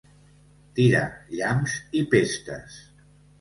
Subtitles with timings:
[0.79, 1.03] Tirar
[1.35, 2.81] llamps i pestes.